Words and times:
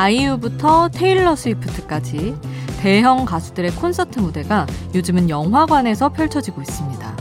아이유부터 0.00 0.88
테일러 0.88 1.36
스위프트까지 1.36 2.34
대형 2.80 3.26
가수들의 3.26 3.72
콘서트 3.72 4.18
무대가 4.18 4.66
요즘은 4.94 5.28
영화관에서 5.28 6.08
펼쳐지고 6.08 6.62
있습니다. 6.62 7.16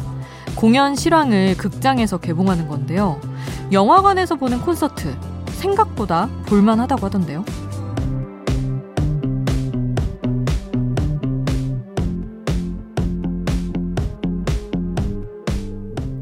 공연 0.55 0.95
실황을 0.95 1.57
극장에서 1.57 2.19
개봉하는 2.19 2.69
건데요. 2.69 3.19
영화관에서 3.73 4.35
보는 4.35 4.61
콘서트 4.61 5.13
생각보다 5.47 6.29
볼만하다고 6.45 7.05
하던데요. 7.07 7.43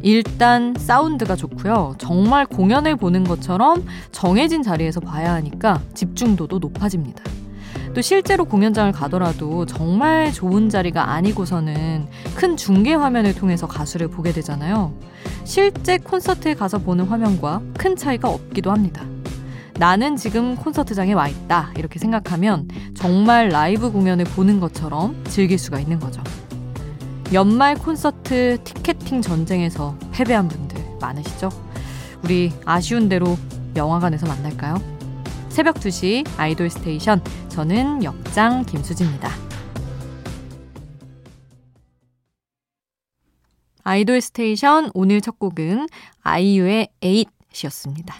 일단 0.07 0.73
사운드가 0.77 1.35
좋고요. 1.35 1.95
정말 1.97 2.45
공연을 2.45 2.95
보는 2.95 3.25
것처럼 3.25 3.83
정해진 4.13 4.63
자리에서 4.63 5.01
봐야 5.01 5.33
하니까 5.33 5.81
집중도도 5.95 6.59
높아집니다. 6.59 7.21
또 7.93 7.99
실제로 7.99 8.45
공연장을 8.45 8.89
가더라도 8.93 9.65
정말 9.65 10.31
좋은 10.31 10.69
자리가 10.69 11.11
아니고서는 11.11 12.07
큰 12.35 12.55
중계 12.55 12.93
화면을 12.93 13.35
통해서 13.35 13.67
가수를 13.67 14.07
보게 14.07 14.31
되잖아요. 14.31 14.93
실제 15.43 15.97
콘서트에 15.97 16.53
가서 16.53 16.77
보는 16.77 17.07
화면과 17.07 17.61
큰 17.77 17.97
차이가 17.97 18.29
없기도 18.29 18.71
합니다. 18.71 19.03
나는 19.77 20.15
지금 20.15 20.55
콘서트장에 20.55 21.11
와 21.11 21.27
있다. 21.27 21.73
이렇게 21.75 21.99
생각하면 21.99 22.69
정말 22.95 23.49
라이브 23.49 23.91
공연을 23.91 24.23
보는 24.23 24.61
것처럼 24.61 25.21
즐길 25.25 25.59
수가 25.59 25.81
있는 25.81 25.99
거죠. 25.99 26.23
연말 27.33 27.75
콘서트 27.75 28.57
티켓팅 28.63 29.21
전쟁에서 29.21 29.97
패배한 30.13 30.47
분들 30.47 30.81
많으시죠? 31.01 31.49
우리 32.23 32.53
아쉬운 32.63 33.09
대로 33.09 33.37
영화관에서 33.75 34.25
만날까요? 34.27 34.75
새벽 35.49 35.75
2시 35.75 36.25
아이돌 36.37 36.69
스테이션 36.69 37.21
저는 37.49 38.05
역장 38.05 38.63
김수지입니다. 38.63 39.29
아이돌 43.83 44.21
스테이션 44.21 44.91
오늘 44.93 45.19
첫 45.19 45.37
곡은 45.37 45.87
아이유의 46.21 46.87
에잇이었습니다. 47.01 48.15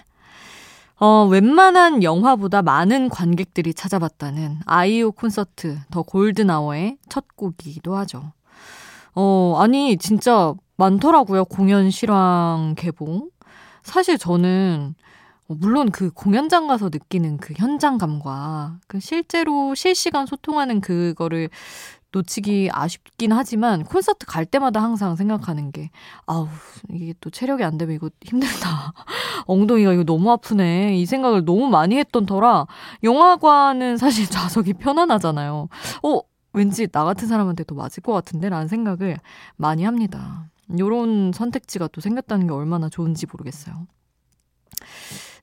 어, 0.96 1.24
웬만한 1.24 2.02
영화보다 2.02 2.60
많은 2.60 3.08
관객들이 3.08 3.72
찾아봤다는 3.72 4.58
아이유 4.66 5.12
콘서트 5.12 5.78
The 5.90 6.02
Golden 6.02 6.50
Hour의 6.50 6.98
첫 7.08 7.24
곡이기도 7.36 7.96
하죠. 7.96 8.32
어, 9.20 9.56
아니, 9.58 9.96
진짜 9.96 10.54
많더라고요. 10.76 11.44
공연 11.46 11.90
실황 11.90 12.76
개봉. 12.76 13.30
사실 13.82 14.16
저는, 14.16 14.94
어, 15.48 15.54
물론 15.58 15.90
그 15.90 16.12
공연장 16.12 16.68
가서 16.68 16.88
느끼는 16.92 17.38
그 17.38 17.52
현장감과 17.56 18.78
그 18.86 19.00
실제로 19.00 19.74
실시간 19.74 20.24
소통하는 20.24 20.80
그거를 20.80 21.50
놓치기 22.12 22.70
아쉽긴 22.72 23.32
하지만 23.32 23.82
콘서트 23.82 24.24
갈 24.24 24.46
때마다 24.46 24.82
항상 24.82 25.16
생각하는 25.16 25.72
게 25.72 25.90
아우 26.26 26.48
이게 26.90 27.12
또 27.20 27.28
체력이 27.28 27.64
안 27.64 27.76
되면 27.76 27.94
이거 27.96 28.08
힘들다 28.22 28.94
엉덩이가 29.46 29.92
이거 29.92 30.04
너무 30.04 30.30
아프네 30.30 30.96
이 30.96 31.04
생각을 31.04 31.44
너무 31.44 31.68
많이 31.68 31.98
했던 31.98 32.24
터라 32.24 32.66
영화관은 33.02 33.98
사실 33.98 34.26
좌석이 34.30 34.74
편안하잖아요 34.74 35.68
어 36.02 36.20
왠지 36.52 36.86
나 36.88 37.04
같은 37.04 37.28
사람한테 37.28 37.64
도 37.64 37.74
맞을 37.74 38.02
것 38.02 38.12
같은데 38.12 38.48
라는 38.48 38.68
생각을 38.68 39.18
많이 39.56 39.84
합니다. 39.84 40.50
요런 40.78 41.32
선택지가 41.32 41.88
또 41.88 42.00
생겼다는 42.00 42.46
게 42.46 42.52
얼마나 42.52 42.88
좋은지 42.88 43.26
모르겠어요. 43.30 43.86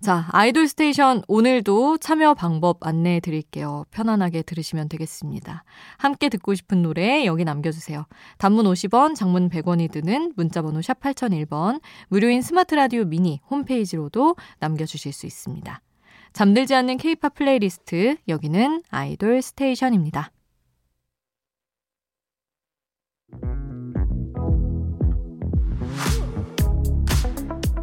자, 0.01 0.27
아이돌 0.31 0.67
스테이션 0.67 1.23
오늘도 1.27 1.97
참여 1.97 2.35
방법 2.35 2.85
안내해 2.85 3.19
드릴게요. 3.19 3.85
편안하게 3.91 4.43
들으시면 4.43 4.89
되겠습니다. 4.89 5.63
함께 5.97 6.29
듣고 6.29 6.53
싶은 6.53 6.81
노래 6.81 7.25
여기 7.25 7.43
남겨주세요. 7.43 8.05
단문 8.37 8.65
50원, 8.65 9.15
장문 9.15 9.49
100원이 9.49 9.91
드는 9.91 10.33
문자번호 10.35 10.81
샵 10.81 10.99
8001번, 10.99 11.81
무료인 12.09 12.41
스마트 12.41 12.75
라디오 12.75 13.05
미니 13.05 13.39
홈페이지로도 13.49 14.35
남겨주실 14.59 15.13
수 15.13 15.25
있습니다. 15.25 15.81
잠들지 16.33 16.75
않는 16.75 16.97
케이팝 16.97 17.33
플레이리스트, 17.33 18.17
여기는 18.27 18.83
아이돌 18.89 19.41
스테이션입니다. 19.41 20.31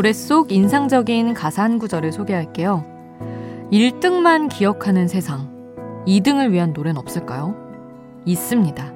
노래 0.00 0.14
속 0.14 0.50
인상적인 0.50 1.34
가사 1.34 1.62
한 1.62 1.78
구절을 1.78 2.10
소개할게요. 2.10 2.86
1등만 3.70 4.48
기억하는 4.48 5.06
세상. 5.06 5.50
2등을 6.06 6.52
위한 6.52 6.72
노래는 6.72 6.96
없을까요? 6.98 7.54
있습니다. 8.24 8.94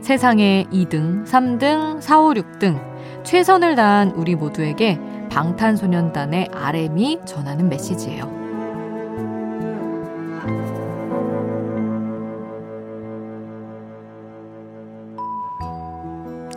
세상에 0.00 0.64
2등, 0.70 1.26
3등, 1.26 2.00
4, 2.00 2.20
5, 2.20 2.34
6등. 2.34 2.80
최선을 3.24 3.74
다한 3.74 4.12
우리 4.12 4.36
모두에게 4.36 5.00
방탄소년단의 5.28 6.50
RM이 6.52 7.22
전하는 7.24 7.68
메시지예요. 7.68 8.30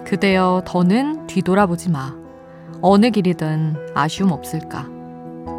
그대여 0.06 0.62
더는 0.68 1.25
뒤돌아보지 1.25 1.90
마. 1.90 2.26
어느 2.81 3.09
길이든 3.09 3.95
아쉬움 3.95 4.31
없을까. 4.31 4.88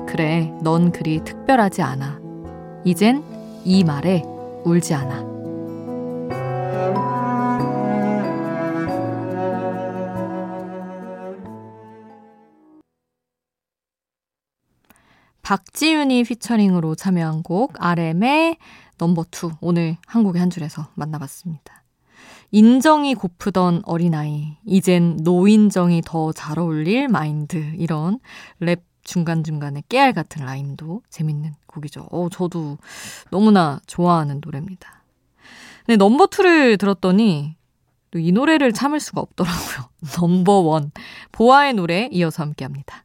그래, 0.06 0.52
넌 0.62 0.92
그리 0.92 1.22
특별하지 1.24 1.82
않아. 1.82 2.20
이젠 2.84 3.22
이 3.64 3.84
말에 3.84 4.22
울지 4.64 4.94
않아. 4.94 5.38
박지윤이 15.42 16.24
피처링으로 16.24 16.94
참여한 16.94 17.42
곡 17.42 17.72
RM의 17.78 18.58
넘버 18.98 19.22
2 19.32 19.56
오늘 19.62 19.96
한 20.06 20.19
곡의 20.19 20.40
한 20.40 20.50
줄에서 20.50 20.88
만나봤습니다. 20.94 21.87
인정이 22.50 23.14
고프던 23.14 23.82
어린아이, 23.84 24.56
이젠 24.64 25.18
노인정이 25.22 26.02
더 26.04 26.32
잘 26.32 26.58
어울릴 26.58 27.08
마인드. 27.08 27.56
이런 27.76 28.20
랩 28.60 28.82
중간중간에 29.04 29.82
깨알 29.88 30.12
같은 30.12 30.44
라임도 30.44 31.02
재밌는 31.10 31.54
곡이죠. 31.66 32.08
어, 32.10 32.28
저도 32.30 32.78
너무나 33.30 33.80
좋아하는 33.86 34.40
노래입니다. 34.42 35.02
근데 35.86 36.02
넘버2를 36.04 36.78
들었더니 36.78 37.56
또 38.10 38.18
이 38.18 38.32
노래를 38.32 38.72
참을 38.72 39.00
수가 39.00 39.20
없더라고요. 39.20 39.88
넘버1. 40.16 40.90
보아의 41.32 41.74
노래 41.74 42.08
이어서 42.10 42.42
함께 42.42 42.64
합니다. 42.64 43.04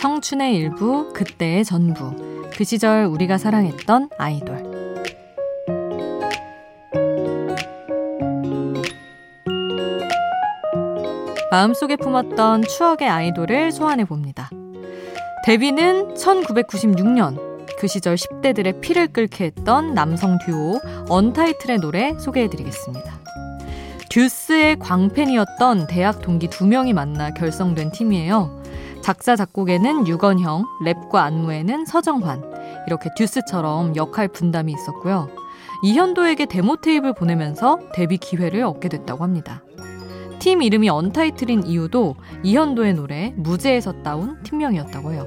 청춘의 0.00 0.56
일부, 0.56 1.12
그때의 1.12 1.62
전부. 1.62 2.16
그 2.56 2.64
시절 2.64 3.04
우리가 3.04 3.36
사랑했던 3.36 4.08
아이돌. 4.16 4.62
마음속에 11.50 11.96
품었던 11.96 12.62
추억의 12.62 13.10
아이돌을 13.10 13.72
소환해 13.72 14.06
봅니다. 14.06 14.48
데뷔는 15.44 16.14
1996년 16.14 17.66
그 17.78 17.86
시절 17.86 18.14
10대들의 18.14 18.80
피를 18.80 19.08
끓게 19.08 19.44
했던 19.44 19.92
남성 19.92 20.38
듀오 20.38 20.80
언타이틀의 21.10 21.76
노래 21.80 22.14
소개해 22.18 22.48
드리겠습니다. 22.48 23.20
듀스의 24.08 24.78
광팬이었던 24.78 25.88
대학 25.88 26.22
동기 26.22 26.48
두 26.48 26.66
명이 26.66 26.94
만나 26.94 27.34
결성된 27.34 27.92
팀이에요. 27.92 28.60
작사, 29.00 29.34
작곡에는 29.34 30.06
유건형, 30.06 30.64
랩과 30.84 31.16
안무에는 31.16 31.86
서정환. 31.86 32.42
이렇게 32.86 33.10
듀스처럼 33.16 33.96
역할 33.96 34.28
분담이 34.28 34.72
있었고요. 34.72 35.28
이현도에게 35.82 36.46
데모 36.46 36.76
테이프를 36.76 37.14
보내면서 37.14 37.78
데뷔 37.94 38.18
기회를 38.18 38.62
얻게 38.64 38.88
됐다고 38.88 39.24
합니다. 39.24 39.62
팀 40.38 40.62
이름이 40.62 40.88
언타이틀인 40.88 41.66
이유도 41.66 42.16
이현도의 42.42 42.94
노래 42.94 43.34
무제에서 43.36 44.02
따온 44.02 44.42
팀명이었다고 44.42 45.12
해요. 45.12 45.26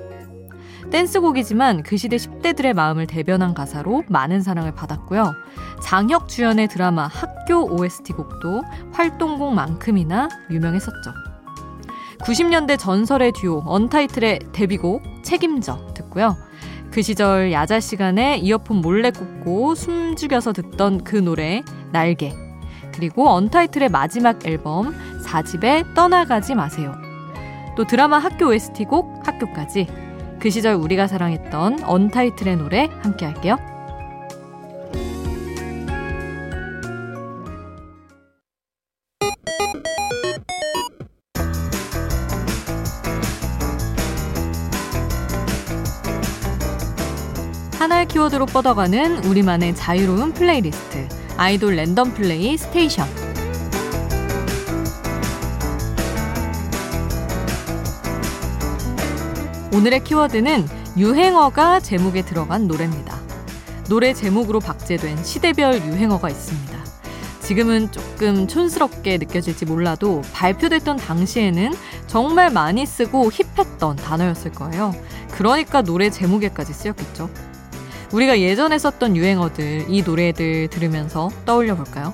댄스곡이지만 0.92 1.84
그 1.84 1.98
시대 1.98 2.18
10대들의 2.18 2.74
마음을 2.74 3.08
대변한 3.08 3.54
가사로 3.54 4.04
많은 4.10 4.42
사랑을 4.42 4.74
받았고요. 4.76 5.34
장혁 5.82 6.28
주연의 6.28 6.68
드라마 6.68 7.08
학교 7.08 7.66
OST 7.66 8.14
곡도 8.14 8.64
활동곡만큼이나 8.92 10.30
유명했었죠. 10.52 11.33
90년대 12.20 12.78
전설의 12.80 13.34
듀오 13.34 13.64
언타이틀의 13.66 14.40
데뷔곡 14.52 15.24
책임져 15.24 15.94
듣고요. 15.94 16.36
그 16.92 17.02
시절 17.02 17.52
야자 17.52 17.80
시간에 17.80 18.38
이어폰 18.38 18.78
몰래 18.78 19.12
꽂고 19.12 19.76
숨 19.76 20.16
죽여서 20.16 20.54
듣던 20.54 21.04
그 21.04 21.16
노래 21.16 21.64
날개 21.92 22.34
그리고 22.94 23.30
언타이틀의 23.30 23.90
마지막 23.90 24.46
앨범 24.46 24.94
4집에 25.24 25.96
떠나가지 25.96 26.54
마세요. 26.54 26.94
또 27.76 27.86
드라마 27.86 28.20
학교 28.20 28.50
OST 28.50 28.86
곡 28.86 29.28
학교까지 29.28 29.88
그 30.40 30.50
시절 30.50 30.76
우리가 30.76 31.08
사랑했던 31.08 31.84
언타이틀의 31.84 32.58
노래 32.58 32.90
함께 33.02 33.26
할게요. 33.26 33.58
하나의 47.84 48.06
키워드로 48.06 48.46
뻗어가는 48.46 49.26
우리만의 49.26 49.76
자유로운 49.76 50.32
플레이리스트 50.32 51.06
아이돌 51.36 51.76
random 51.76 52.14
play 52.14 52.56
station 52.56 53.06
오늘의 59.74 60.06
키워드는 60.06 60.66
유행어가 60.96 61.82
제목에 61.82 62.22
들어간 62.22 62.68
노래입니다. 62.68 63.20
노래 63.90 64.14
제목으로 64.14 64.62
박제된 64.62 65.22
시대별 65.22 65.84
유행어가 65.84 66.30
있습니다. 66.30 66.78
지금은 67.42 67.92
조금 67.92 68.48
촌스럽게 68.48 69.18
느껴질지 69.18 69.66
몰라도 69.66 70.22
발표됐던 70.32 70.96
당시에는 70.96 71.74
정말 72.08 72.50
많이 72.50 72.86
쓰고 72.86 73.30
힙했던 73.30 73.98
단어였을 73.98 74.54
거예요. 74.54 74.96
그러니까 75.32 75.82
노래 75.82 76.10
제목에까지 76.10 76.72
쓰였겠죠. 76.72 77.30
우리가 78.14 78.40
예전에 78.40 78.78
썼던 78.78 79.18
유행어들, 79.18 79.88
이 79.90 80.04
노래들 80.04 80.70
들으면서 80.70 81.30
떠올려 81.46 81.76
볼까요? 81.76 82.14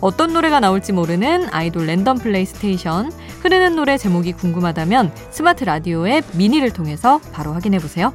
어떤 0.00 0.32
노래가 0.32 0.58
나올지 0.58 0.92
모르는 0.92 1.48
아이돌 1.52 1.86
random 1.86 2.18
play 2.18 2.46
station. 2.46 3.12
흐르는 3.42 3.76
노래 3.76 3.98
제목이 3.98 4.32
궁금하다면 4.32 5.12
스마트 5.30 5.64
라디오 5.64 6.08
앱 6.08 6.24
미니를 6.32 6.70
통해서 6.70 7.20
바로 7.32 7.52
확인해 7.52 7.78
보세요. 7.78 8.12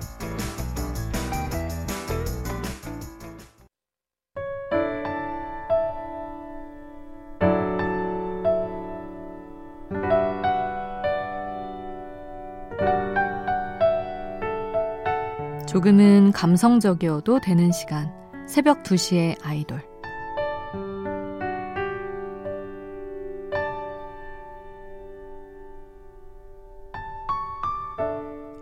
조금은 15.70 16.32
감성적이어도 16.32 17.42
되는 17.42 17.72
시간. 17.72 18.12
새벽 18.48 18.82
2시에 18.82 19.38
아이돌. 19.44 19.88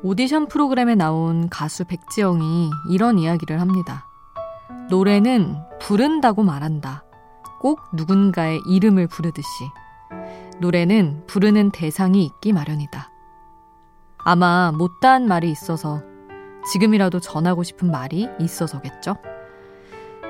오디션 0.03 0.49
프로그램에 0.49 0.95
나온 0.95 1.47
가수 1.47 1.85
백지영이 1.85 2.71
이런 2.89 3.19
이야기를 3.19 3.61
합니다. 3.61 4.05
노래는 4.89 5.55
부른다고 5.79 6.43
말한다. 6.43 7.05
꼭 7.61 7.79
누군가의 7.93 8.59
이름을 8.67 9.07
부르듯이. 9.07 9.47
노래는 10.59 11.23
부르는 11.25 11.71
대상이 11.71 12.25
있기 12.25 12.51
마련이다. 12.51 13.09
아마 14.17 14.73
못다한 14.73 15.25
말이 15.25 15.49
있어서 15.49 16.01
지금이라도 16.71 17.19
전하고 17.19 17.63
싶은 17.63 17.89
말이 17.91 18.29
있어서겠죠? 18.39 19.17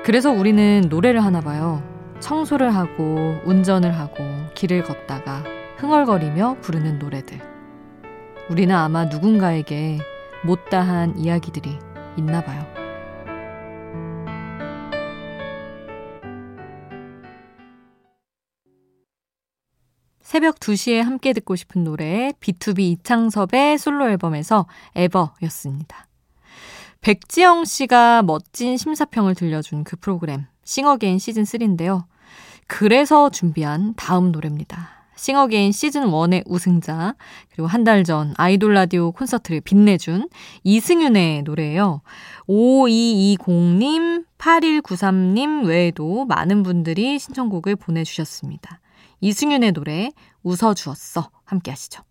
그래서 0.04 0.30
우리는 0.30 0.86
노래를 0.88 1.24
하나 1.24 1.40
봐요. 1.40 1.82
청소를 2.20 2.74
하고, 2.74 3.38
운전을 3.44 3.92
하고, 3.92 4.24
길을 4.54 4.84
걷다가 4.84 5.44
흥얼거리며 5.76 6.56
부르는 6.60 6.98
노래들. 6.98 7.40
우리는 8.50 8.74
아마 8.74 9.04
누군가에게 9.04 9.98
못다한 10.44 11.18
이야기들이 11.18 11.78
있나 12.16 12.42
봐요. 12.42 12.66
새벽 20.20 20.56
2시에 20.56 21.00
함께 21.02 21.32
듣고 21.32 21.56
싶은 21.56 21.84
노래 21.84 22.32
B2B 22.40 22.80
이창섭의 22.80 23.78
솔로 23.78 24.10
앨범에서 24.10 24.66
에버였습니다. 24.94 26.07
백지영 27.00 27.64
씨가 27.64 28.22
멋진 28.22 28.76
심사평을 28.76 29.34
들려준 29.34 29.84
그 29.84 29.96
프로그램 29.96 30.46
싱어게인 30.64 31.18
시즌 31.18 31.44
3인데요. 31.44 32.04
그래서 32.66 33.30
준비한 33.30 33.94
다음 33.96 34.30
노래입니다. 34.32 34.90
싱어게인 35.16 35.72
시즌 35.72 36.02
1의 36.06 36.42
우승자, 36.46 37.14
그리고 37.50 37.66
한 37.66 37.82
달 37.82 38.04
전 38.04 38.34
아이돌 38.36 38.74
라디오 38.74 39.10
콘서트를 39.12 39.60
빛내준 39.62 40.28
이승윤의 40.62 41.42
노래예요. 41.42 42.02
5220님, 42.48 44.24
8193님 44.38 45.66
외에도 45.66 46.24
많은 46.26 46.62
분들이 46.62 47.18
신청곡을 47.18 47.74
보내주셨습니다. 47.76 48.80
이승윤의 49.20 49.72
노래, 49.72 50.12
웃어주었어. 50.44 51.30
함께 51.44 51.72
하시죠. 51.72 52.02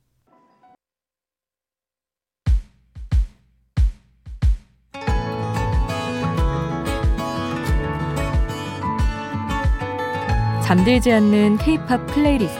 잠들지 10.67 11.13
않는 11.13 11.59
케이팝 11.59 12.07
플레이리스트 12.07 12.59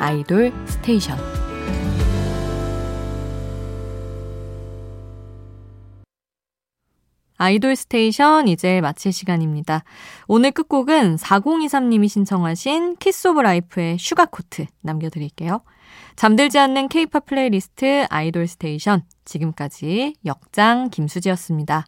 아이돌 0.00 0.52
스테이션 0.66 1.18
아이돌 7.38 7.74
스테이션 7.74 8.48
이제 8.48 8.82
마칠 8.82 9.14
시간입니다. 9.14 9.82
오늘 10.26 10.50
끝곡은 10.50 11.16
4023님이 11.16 12.06
신청하신 12.06 12.96
키스 12.96 13.28
오브 13.28 13.40
라이프의 13.40 13.96
슈가 13.98 14.26
코트 14.26 14.66
남겨드릴게요. 14.82 15.62
잠들지 16.16 16.58
않는 16.58 16.88
케이팝 16.88 17.24
플레이리스트 17.24 18.04
아이돌 18.10 18.46
스테이션 18.46 19.04
지금까지 19.24 20.16
역장 20.26 20.90
김수지였습니다. 20.90 21.86